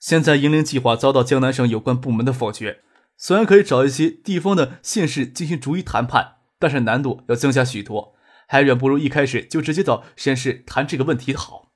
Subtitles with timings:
[0.00, 2.80] 现在营林计划遭到江南省有关部门的否决，
[3.18, 8.14] 虽然可以找一些地方的县市进行逐一谈判，但是难度要增加许多，
[8.48, 11.70] 还远不如一开始就直接到县市谈这个问题好。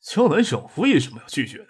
[0.00, 1.66] 江南省府为什么要拒绝呢？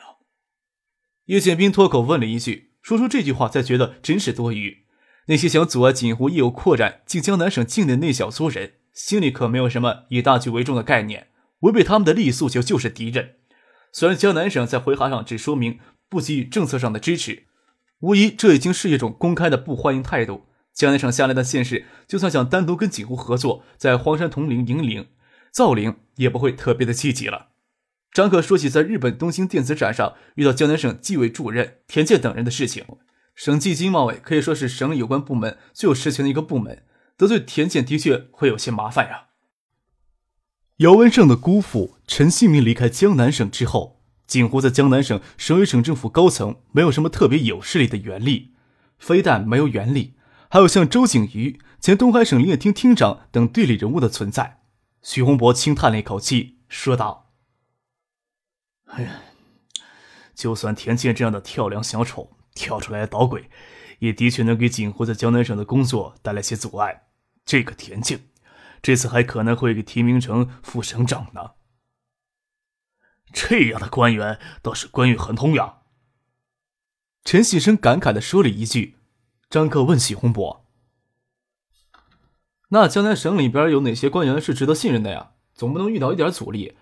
[1.25, 4.87] 叶剑兵脱口问了一句，说出这句话才觉得真是多余。
[5.27, 11.31] 那些想阻碍锦湖业务扩展进江南省境内那小撮人，心里可没有什么以大局为重的概念，
[11.61, 13.40] 违背他们的利益诉求就是敌人。
[13.93, 15.79] 虽然江南省在回函上只说明
[16.09, 17.45] 不给予政策上的支持，
[18.01, 20.47] 无疑这已经是一种公开的不欢迎态度。
[20.73, 25.09] 江南省下来的县市，就算想单独跟锦湖合作，在荒山统领引领
[25.51, 27.49] 造林，也不会特别的积极了。
[28.13, 32.85] 张可说起在日本东京电子展上遇到江南省纪委主任田健等人的事情，
[33.35, 36.85] 省纪经贸委可以说是省有关部门最有实权的一个部门，
[37.17, 39.27] 得罪田健的确会有些麻烦呀。
[40.79, 48.53] 姚文胜的姑父陈信明离开江南省之后，锦湖在江南省省委省政府高层没有什么特别有势力的权力，
[48.99, 50.15] 非但没有权力，
[50.49, 54.63] 还有像周景瑜、前东海省林业厅厅长等对立人物的存在。
[55.05, 57.31] 徐洪博轻叹了一口气，说道
[58.91, 59.23] ：“哎呀，
[60.35, 63.49] 就算田健这样的跳梁小丑跳出来捣鬼，
[64.01, 67.05] 也的确能给锦湖在江南省的工作带来些阻碍。
[67.45, 68.23] 这个田健。”
[68.83, 71.53] 这次还可能会给提名成副省长呢。
[73.33, 75.79] 这样的官员倒是官运很通呀。
[77.25, 78.97] 陈喜生感慨的说了一句。
[79.51, 80.65] 张克问许洪博
[82.71, 85.33] ：“那江南省里边有哪些官员是值得信任的呀？
[85.55, 86.77] 总不能遇到一点阻力。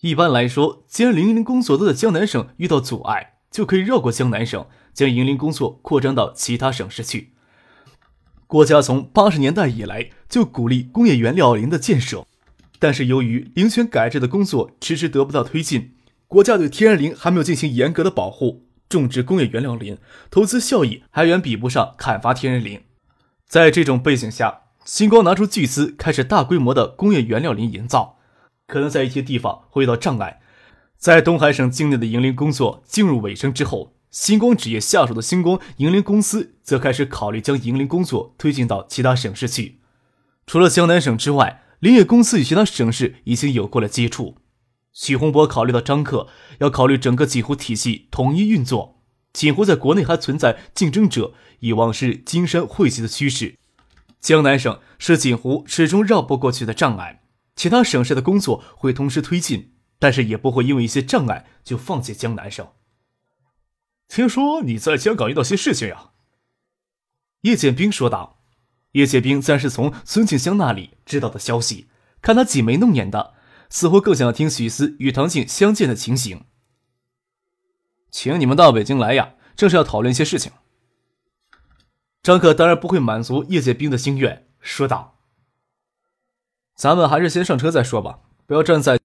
[0.00, 7.36] 一般来说，既然林林工作都在江南省遇到阻碍，就可以绕过江南省，将营林工作扩张到其他省市去。”
[8.48, 12.26] 国家从八十年代以来就鼓励工业原料林的建设，
[12.82, 15.94] 但是由于林权改制的工作迟迟得不到推进，
[16.26, 19.96] 国家对天然林还没有进行严格的保护，种植工业原料林
[20.32, 22.80] 投资效益还远比不上砍伐天然林。
[23.46, 28.18] 在这种背景下，星光拿出巨资开始大规模的工业原料林营造，
[28.66, 30.40] 可能在一些地方会遇到障碍。
[30.98, 33.94] 在东海省境内的营林工作进入尾声之后。
[34.10, 39.78] 星光纸业下属的星光银林公司则开始考虑将银林工作推进到其他省市去。
[40.46, 44.36] 除了江南省之外，林业公司与其他省市已经有过了接触。
[44.92, 46.28] 许洪博考虑到张克
[46.60, 53.56] 要考虑整个锦湖体系统一运作，锦湖在国内还存在竞争者，以往是金山汇集的趋势。
[54.20, 57.24] 江南省是锦湖始终绕不过去的障碍，
[57.56, 62.64] 其他省市的工作会同时推进，但是也不会因为一些障碍就放弃江南省。
[64.06, 66.10] 听说你在香港遇到些事情呀？
[67.40, 68.38] 叶剑兵说道。
[68.92, 71.88] 叶剑兵自然是从孙庆香那里知道的消息，
[72.20, 73.34] 看他挤眉弄眼的，
[73.68, 76.44] 似乎更想听许思与唐静相见的情形。
[78.10, 80.52] 请你们到北京来呀，正是要讨论一些事情。
[82.22, 85.18] 张可当然不会满足叶剑兵的心愿，说道
[86.76, 89.00] ：“咱们还是先上车再说吧，不要站在。”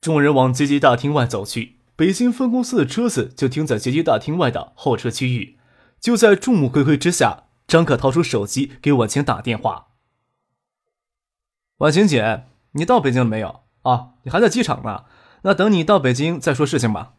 [0.00, 1.80] 众人往接机大厅外走去。
[1.96, 5.57] 北京分公司的车子就停在接机大厅外的候车区域。
[6.00, 9.88] 就在众目睽睽之下，张可掏出手机给婉晴打电话
[11.78, 13.62] ：“婉晴姐，你到北京了没有？
[13.82, 15.04] 啊，你还在机场呢。
[15.42, 17.14] 那等你到北京再说事情吧。”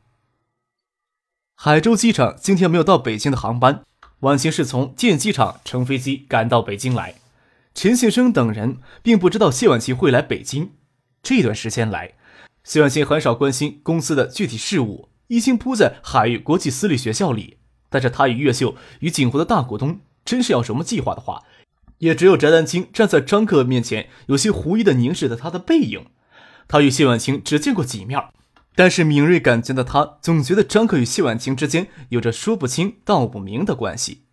[1.56, 3.84] 海州机场今天没有到北京的航班，
[4.22, 7.16] 婉晴是从建机场乘飞机赶到北京来。
[7.74, 10.74] 陈信生等人并不知道谢婉晴会来北京。
[11.22, 12.16] 这段时间来。
[12.64, 17.59] 谢婉晴很少关心公司的具体事务，一心扑在海域国际私立学校里。
[17.90, 21.44] 但是他与越秀与锦湖的大股东真是要什么计划的话，
[21.98, 26.06] 也只有翟丹青站在张克面前，有些狐疑的凝视着他的背影。
[26.68, 28.24] 他与谢婉清只见过几面，
[28.76, 34.26] 但是敏锐感觉的他总觉得张克与谢婉清之间有着说不清道不明的关系。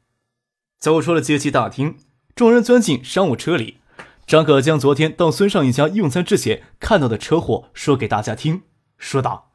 [0.78, 1.96] 走出了接机大厅，
[2.34, 3.78] 众人钻进商务车里。
[4.26, 8.62] 张可将昨天到孙尚义家用餐之前看到的车祸说给大家听，
[8.98, 9.45] 说道：“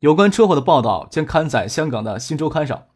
[0.00, 2.86] 有关车祸的报道将刊载香港的新周刊上，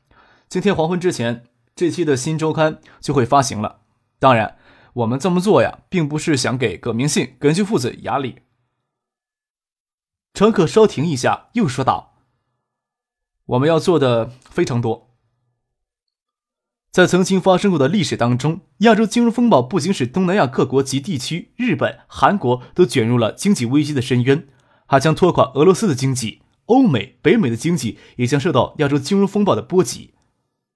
[0.50, 3.80] 今天黄昏之前，这期的新周刊就会发行了。
[4.18, 4.58] 当然，
[4.92, 8.40] 我们这么做呀，并不是想给葛明信、葛俊父子压力。
[10.34, 12.18] 乘客稍停一下，又说道
[13.46, 15.08] ：“我们要做的非常多。
[16.92, 24.46] 在曾经发生过的历史当中，亚洲金融风暴不仅使东南亚各国及地区、日本、韩国都卷入了经济危机的深渊，
[24.84, 26.42] 还将拖垮俄罗斯的经济。
[26.70, 30.14] 欧美、北美的经济也将受到亚洲金融风暴的波及。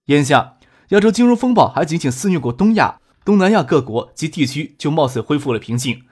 [0.06, 0.58] 眼下，
[0.90, 6.02] 亚洲金融风暴还仅仅肆虐过东亚。”东南亚各国及地区就貌似恢复了平静，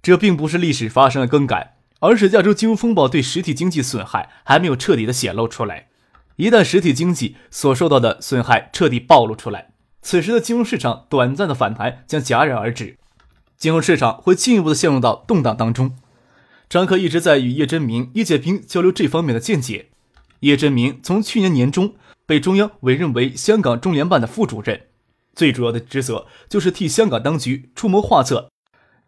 [0.00, 5.88] 这并不是历史发生了更改，而是亚洲金融风暴对实体经济损害还没有彻底的显露出来。
[6.36, 12.96] 一旦实体经济所受到的损害彻底暴露出来，此时的金融市场短暂的反弹将戛然而止，
[13.56, 15.96] 金融市场会进一步的陷入到动荡当中。
[16.72, 19.90] 张克一直在与叶真明、叶剑平交流这方面的见解。
[20.40, 24.86] 叶真明从去年年中被中央委任为香港中联办的副主任。
[25.34, 28.48] 最主要的职责就是替香港当局出谋划策。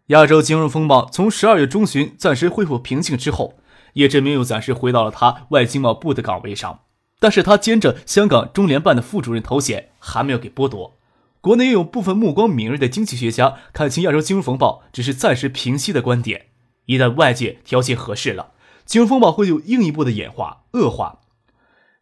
[0.09, 3.55] 亚洲金融风暴从十二月中旬暂时恢复平静之后，
[3.93, 6.81] 叶振明又暂时回到了他外经贸部的岗位上，
[7.19, 10.99] 但是他兼着香港中联办的副主任头衔还没有给剥夺。
[11.41, 16.45] 国内也有部分目光敏锐的经济学家看清亚洲金融风暴只是暂时平息的观点，
[16.85, 18.53] 一旦外界条件合适了，
[18.85, 21.21] 金融风暴会有另一步的演化恶化。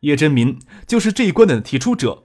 [0.02, 2.24] 叶真民就是这一观点的提出者。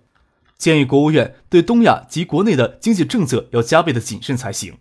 [0.56, 4.78] 建议国务院对东亚及国内的经济政策要加倍的谨慎才行。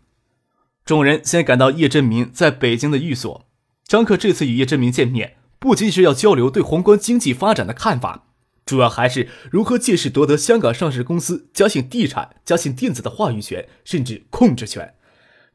[0.84, 3.48] 众人先赶到叶振民在北京的寓所。
[3.86, 8.26] 张克这次与叶振民见面，不仅是要交流对宏观经济发展的看法，
[8.66, 14.96] 主要还是如何借势夺得香港上市公司嘉信地产、嘉信电子的话语权，甚至控制权。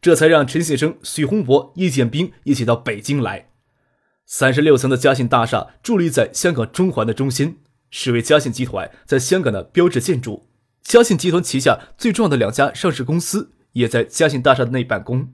[0.03, 3.49] 这才让陈先生、许洪博、叶剑兵一起到北京来。
[4.27, 7.63] 三十六层的嘉信大厦伫立在香港中环的中心。
[7.93, 10.49] 是为嘉信集团在香港的标志建筑。
[10.83, 15.29] 嘉信集团旗下最重要的两家上市公司也在嘉信大厦内办公。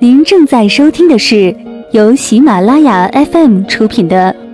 [0.00, 1.54] 您正在收听的是
[1.90, 4.32] 由喜马拉雅 FM 出品的《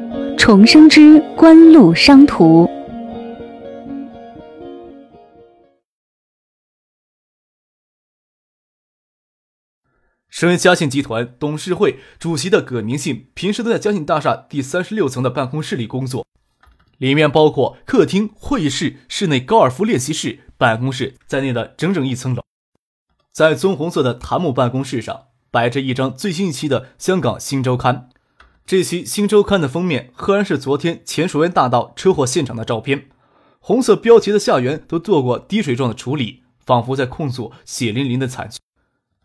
[0.46, 2.66] 重生之官路商途》。
[10.28, 16.26] 身为嘉信集团董事会主席的葛明信，平时都在嘉信大厦第三十六层的办公室里工作，
[16.98, 22.42] 里面包括客厅、会议室、室内高尔夫练习室、办公室在内的整整一层楼。
[23.32, 28.10] 在棕红色的檀木办公室上，摆着一张最新一期的《香港新周刊》。
[28.66, 33.10] 这期《新周刊》的封面赫然是昨天前蜀园大道车祸现场的照片，
[33.60, 38.56] 红色标题的下缘都做过滴水状的处理，仿佛在控诉血淋淋的惨剧。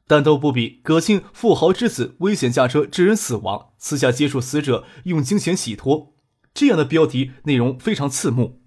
[0.06, 6.16] 但都不比葛姓富豪之子危险驾车致人死亡，私下接触死者用金钱洗脱
[6.54, 8.60] 这样的标题内容非常刺目。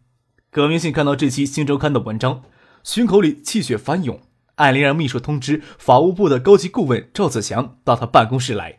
[0.50, 2.44] 葛明信看到这期《新周刊》的文章，
[2.82, 4.18] 胸口里气血翻涌，
[4.54, 8.78] 艾琳让秘书通知法务部的高级顾问赵子强到他办公室来。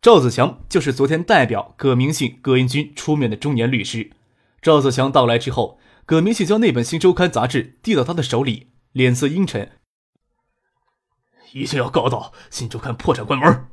[0.00, 4.12] 赵子强就是昨天代表葛明信、葛英军出面的中年律师。
[4.62, 9.72] 赵子强到来之后，葛明信将那本《新周刊》杂志递到他的手里，脸色阴沉。
[11.52, 13.66] 一定要告到新周刊破产关门。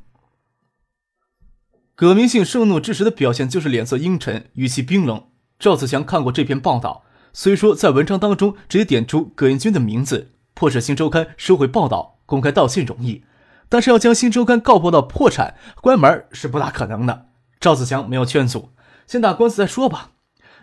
[1.93, 5.27] 葛明信盛怒之时的表现就是脸色阴沉，语气冰冷。
[5.59, 7.03] 赵子强看过这篇报道，
[7.33, 13.23] 虽说在文章当中直接点出葛英军的名字，迫使新周刊收回报道、公开道歉容易，
[13.69, 17.27] 但是要将新周刊告破到破产关门是不大可能的。
[17.59, 18.69] 赵子强没有劝阻，
[19.07, 20.11] 先打官司再说吧。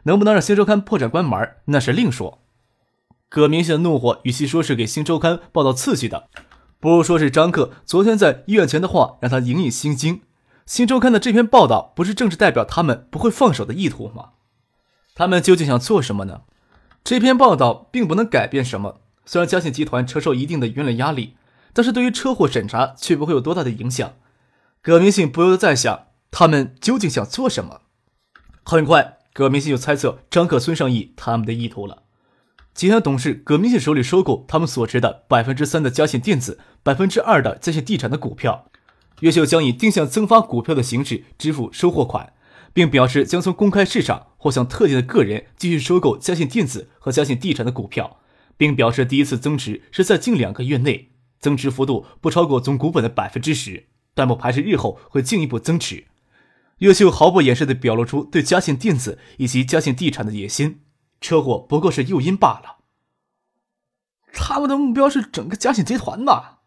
[0.05, 2.43] 能不能让新周刊破产关门，那是另说。
[3.29, 6.29] 葛明信的怒火，与其说是给新周刊报道刺激的。
[6.81, 10.23] 不如说是张克昨天在医院前的话让他隐隐心惊。
[10.67, 14.31] 新周刊的这篇报道不是正是代表他们不会放手的意图吗？
[15.15, 16.43] 他们究竟想做什么呢？
[17.05, 19.01] 这篇报道并不能改变什么。
[19.25, 21.37] 虽然嘉信集团承受一定的舆论压力，
[21.73, 24.15] 但是对于车祸审查却不会有多大的影响。
[24.81, 27.83] 葛明信不由得在想，他们究竟想做什么？
[28.65, 32.03] 很快，葛明信就猜测张克、孙尚义他们的意图了。
[32.75, 38.71] 集团董事葛明信手里收购他们所持的百分之三的嘉信电子、百分之二的嘉信地产的股票，
[39.21, 42.33] 越秀将以定向增发股票的形式支付收货款，
[42.73, 48.19] 并表示将从公开市场或向特定的个人继续收购嘉信电子和嘉信地产的股票，
[48.57, 51.12] 并表示第一次增持是在近两个月内，
[51.43, 56.07] 增值幅度不超过总股本的百分之十，但不排除日后会进一步增持。
[56.79, 60.81] 越秀毫不掩饰地表露出对嘉信电子以及嘉信地产的野心。
[61.21, 62.79] 车祸不过是诱因罢了。
[64.33, 66.59] 他们的目标是整个嘉信集团呐。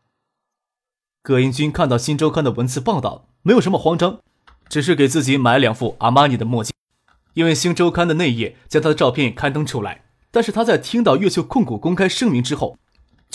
[1.21, 4.19] 葛英军看到《新周刊》的文字报道，没有什么慌张，
[4.69, 6.73] 只是给自己买了两副阿玛尼的墨镜。
[7.33, 12.77] 因为《新周刊》的内页将他的照片刊登出来，但是他在听到越秀控股公开声明之后，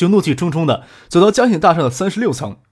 [0.01, 2.63] 就怒气冲冲的走到嘉信大厦的三十六层。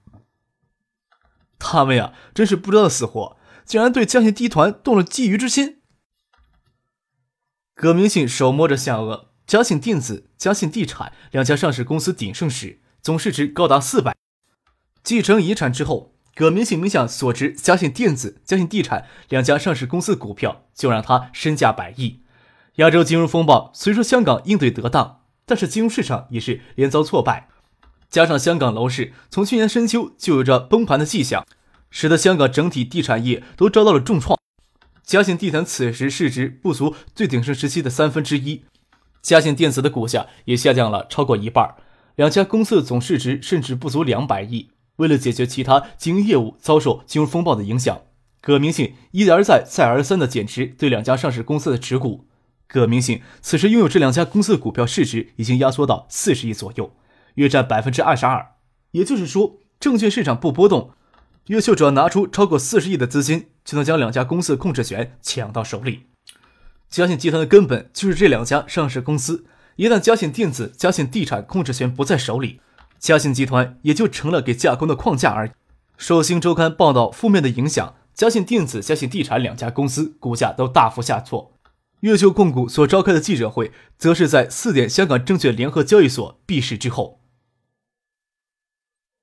[1.59, 5.79] 他们呀，真是不知道死活，竟然对嘉信集团动了觊觎之心。
[7.75, 14.15] 葛明信手摸着下颚，嘉信电子、嘉信地产两家上市公司鼎盛时，总市值高达四百。
[15.03, 16.15] 继承遗产之后。
[16.35, 22.23] 葛明信名下所持嘉信电子、嘉信地产两家上市公司股票，就让他身价百亿。
[22.75, 25.18] 亚洲金融风暴虽说香港应对得当，
[25.49, 27.47] 但是金融市场也是连遭挫败，
[28.07, 31.43] 加上香港楼市从去年深秋就有着崩盘的迹象，
[31.89, 34.37] 使得香港整体地产业都遭到了重创。
[35.01, 38.65] 嘉信地产此时市值不足最鼎盛时期的三分之一，
[39.23, 41.73] 嘉信电子的股价也下降了超过一半，
[42.15, 44.69] 两家公司的总市值甚至不足两百亿。
[44.97, 47.99] 为了解决其他经营业务遭受金融风暴的影响，
[48.39, 52.28] 葛明信一而再、再而三地减持对两家上市公司的持股。
[52.71, 56.93] 葛明信此时拥有这两家公司的股票市值已经压缩到四十亿左右，
[57.33, 58.51] 约占百分之二十二。
[58.91, 60.91] 也就是说，证券市场不波动，
[61.47, 66.03] 越秀只要拿出超过四十亿的资金，就能将两家公司的控制权抢到手里。
[66.87, 69.45] 嘉信集团的根本就是这两家上市公司，
[69.75, 72.61] 一旦嘉信电子、嘉信地产控制权不在手里。
[72.99, 75.51] 嘉信集团也就成了给架空的框架而已。
[75.97, 81.53] 受《新周刊》报道负面的影响，嘉信电子、嘉信地产两家公司股价都大幅下挫。
[82.01, 87.21] 越秀控股所召开的记者会，则是在四点香港证券联合交易所闭市之后。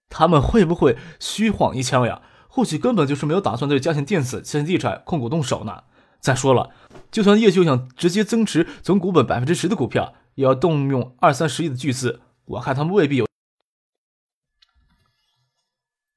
[0.08, 2.22] 他们会不会虚晃一枪呀？
[2.48, 5.84] 或许根本就是没有打算对嘉信电子、嘉信地产控股动手呢。
[6.20, 6.70] 再说了，
[7.10, 12.22] 就算叶秀想直接增持总股本百分之十的股票，也要动用二三十亿的巨资。
[12.46, 13.26] 我看他们未必有。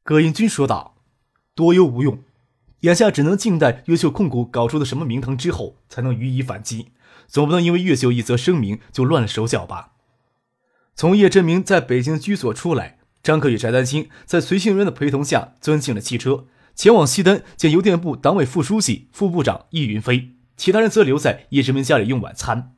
[0.04, 0.96] 葛英军说道
[1.54, 2.24] ：“多忧无用，
[2.82, 6.94] 眼下只能静待越秀控股搞出的什么名堂之后，才能予以反击。
[7.28, 9.92] 总不能因为越秀一则声明就乱了手脚吧？”
[10.96, 16.46] 从叶振明在北京居所出来，张克与翟丹青在随行人员的陪同下钻进了汽车，
[16.76, 22.74] 前往西单见邮电部党委副书记、副部长易云飞，其他人则留在叶振明家里用晚餐。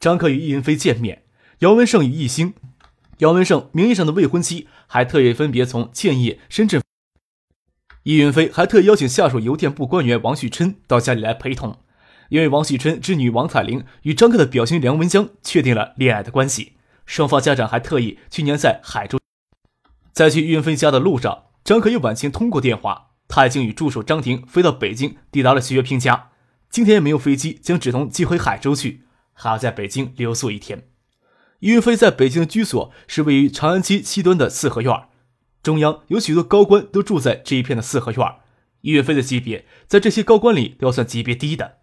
[0.00, 1.24] 张克与易云飞见面，
[1.58, 2.54] 姚文胜与易兴。
[3.18, 6.82] 姚文胜名义上的未婚妻还特意分别从建业、深圳。
[8.04, 11.78] 易云飞还特邀请下属邮电部官员王旭琛到家里来陪同，
[12.28, 16.74] 因为王旭琛之女王彩玲与张克的表兄梁文江确定了恋爱的关系，
[17.06, 19.18] 双方家长还特意去年在海州。
[20.12, 26.28] 在去易云飞家的路上，张克与婉清通过电话，他已经与助手张婷飞到北京，抵达了徐月平家。
[26.68, 30.88] 今天也没有飞机将芷彤寄回海州去，还要在北京留宿一天。
[31.60, 34.92] 易云飞在北京的居所是位于长安街西端的四合院，
[35.64, 38.36] 中央有许多高官都住在这一片的四合院。
[38.82, 41.78] 易云飞的级别在这些高官里都要算级别低的。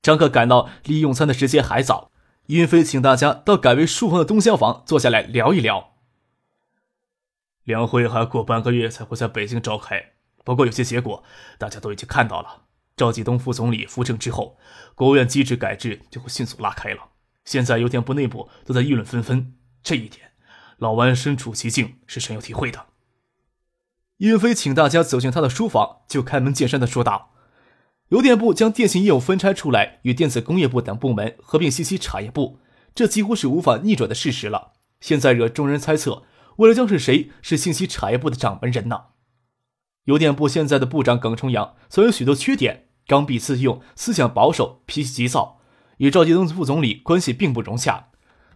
[0.00, 2.12] 张克感到离用餐的时间还早，
[2.46, 5.94] 岳飞请大家到改为书房的东厢房坐下来聊一聊。
[7.64, 10.12] 两会还过半个月才会在北京召开，
[10.44, 11.24] 不过有些结果
[11.58, 12.62] 大家都已经看到了。
[12.96, 14.56] 赵继东副总理扶正之后，
[14.94, 17.08] 国务院机制改制就会迅速拉开了。
[17.44, 20.30] 现在邮电部内部都在议论纷纷，这一点，
[20.78, 22.86] 老王身处其境是深有体会的。
[24.20, 27.30] 岳飞请大家走进他的书房，就开门见山的说道
[28.08, 32.58] ：“邮电部将电信业务分拆出来，与电子工业部等部门合并信息产业部，
[32.94, 34.72] 这几乎是无法逆转的事实了。
[35.00, 36.24] 现在惹众人猜测，
[36.56, 39.04] 未来将是谁是信息产业部的掌门人呢？”
[40.04, 45.60] 邮电部现在的部长耿重阳虽有许多缺点，刚愎自用，思想保守，脾气急躁。
[45.96, 48.08] 与赵继东副总理关系并不融洽，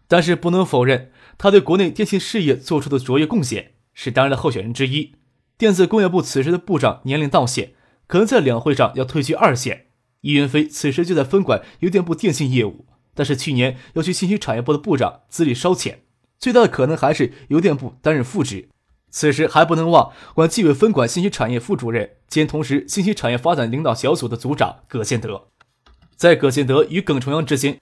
[0.07, 5.15] 但是不能否认他对国内电信事业做出的卓越贡献，是当然的候选人之一。
[5.57, 7.75] 电子工业部此时的部长年龄到线，
[8.07, 9.87] 可能在两会上要退居二线。
[10.23, 16.01] 易云飞此时就在分管邮电部电信业务，但是去年要去信息产业部的部长资历稍浅，
[16.39, 18.69] 最大的可能还是邮电部担任副职。
[19.11, 25.47] 此时还不能忘管纪委分管信息产业副主任兼同时信息产业发展领导小组的组长葛建德。
[26.17, 27.81] 在葛建德与耿重阳之间，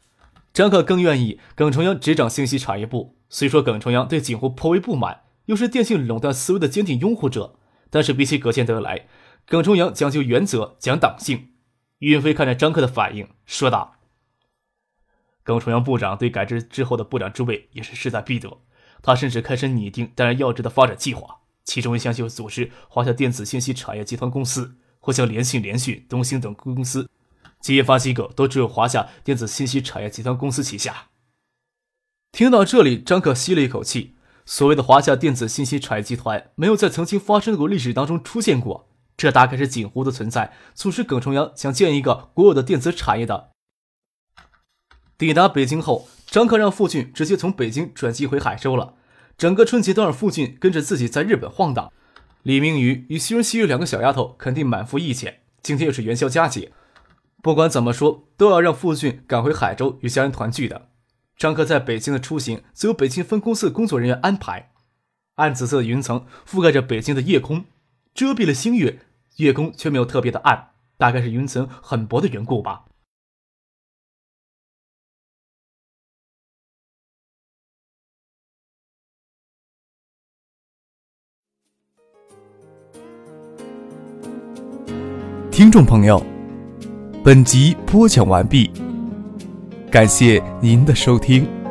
[0.53, 3.17] 张克更愿意耿重阳执掌信息产业部。
[3.31, 7.55] 虽说耿重阳对锦湖颇为不满，又是电信垄断思维的坚定拥护者，
[7.93, 9.07] 但是比起葛建德来，
[9.47, 11.51] 耿重阳讲究原则，讲党性。
[11.99, 13.97] 岳云飞看着张克的反应，说道
[15.45, 18.63] ：“耿重阳部长对改制之后的部长之位也是势在必得，
[19.03, 27.11] 他甚至开始拟定担任要职的发展计划，其中一项就是组织华夏电子信息产业集团公司，或将联信、联讯、东兴等公司。”
[27.69, 31.11] 研发机构都只有华夏电子信息产业集团公司旗下。
[32.33, 34.17] 听到这里，张可吸了一口气。
[34.45, 43.51] 所谓的华夏电子信息产业集团，没有在曾经发生过历史当中出现过，这大概是锦湖的存在促使耿重阳想建一个国有的电子产业的。
[45.17, 48.95] 抵达北京后，张克让傅俊直接从北京转机回海州了。
[49.39, 51.93] 整个春节都让傅俊跟着自己在日本晃荡。
[52.43, 55.43] 李明宇与西润、西月两个小丫头肯定满腹意见。
[55.63, 56.73] 今天又是元宵佳节，
[57.41, 60.89] 不管怎么说，都要让傅俊赶回海州与家人团聚的。
[61.43, 64.71] 张克在北京的出行，则由北京分公司的工作人员安排。
[65.35, 67.65] 暗紫色的云层覆盖着北京的夜空，
[68.15, 69.01] 遮蔽了星月，
[69.39, 72.85] 夜空却没有特别的暗，大概是云层很薄的缘故吧。
[85.51, 86.25] 听众朋友，
[87.25, 88.71] 本集播讲完毕，
[89.93, 91.62] 感谢您的收听。